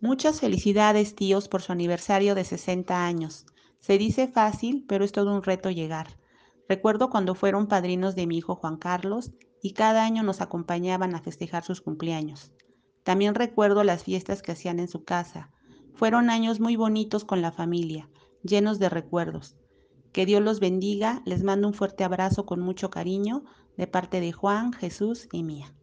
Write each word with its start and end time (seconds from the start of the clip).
Muchas 0.00 0.38
felicidades, 0.38 1.16
tíos, 1.16 1.48
por 1.48 1.60
su 1.60 1.72
aniversario 1.72 2.36
de 2.36 2.44
60 2.44 3.04
años. 3.04 3.46
Se 3.80 3.98
dice 3.98 4.28
fácil, 4.28 4.84
pero 4.86 5.04
es 5.04 5.10
todo 5.10 5.34
un 5.34 5.42
reto 5.42 5.70
llegar. 5.70 6.16
Recuerdo 6.68 7.10
cuando 7.10 7.34
fueron 7.34 7.66
padrinos 7.66 8.14
de 8.14 8.28
mi 8.28 8.38
hijo 8.38 8.54
Juan 8.54 8.76
Carlos 8.76 9.32
y 9.60 9.72
cada 9.72 10.04
año 10.04 10.22
nos 10.22 10.40
acompañaban 10.40 11.16
a 11.16 11.20
festejar 11.20 11.64
sus 11.64 11.80
cumpleaños. 11.80 12.52
También 13.02 13.34
recuerdo 13.34 13.82
las 13.82 14.04
fiestas 14.04 14.40
que 14.40 14.52
hacían 14.52 14.78
en 14.78 14.86
su 14.86 15.02
casa. 15.02 15.50
Fueron 15.94 16.30
años 16.30 16.60
muy 16.60 16.76
bonitos 16.76 17.24
con 17.24 17.42
la 17.42 17.50
familia, 17.50 18.08
llenos 18.44 18.78
de 18.78 18.90
recuerdos. 18.90 19.56
Que 20.12 20.26
Dios 20.26 20.42
los 20.42 20.60
bendiga, 20.60 21.22
les 21.24 21.42
mando 21.42 21.66
un 21.66 21.74
fuerte 21.74 22.04
abrazo 22.04 22.46
con 22.46 22.60
mucho 22.60 22.88
cariño 22.88 23.42
de 23.76 23.88
parte 23.88 24.20
de 24.20 24.30
Juan, 24.30 24.72
Jesús 24.72 25.28
y 25.32 25.42
mía. 25.42 25.74